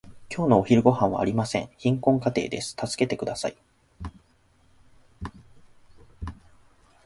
[0.35, 1.69] 今日のお昼ごはんはありません。
[1.77, 2.69] 貧困家庭です。
[2.71, 3.57] 助けてください。